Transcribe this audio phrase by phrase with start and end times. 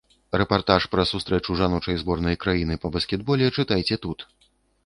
[0.41, 4.19] Рэпартаж пра сустрэчу жаночай зборнай краіны па баскетболе чытайце тут.